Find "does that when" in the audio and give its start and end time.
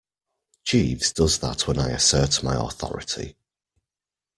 1.13-1.77